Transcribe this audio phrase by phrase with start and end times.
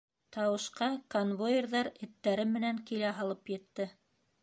[0.37, 3.93] Тауышҡа конвоирҙар эттәре менән килә һалып етте.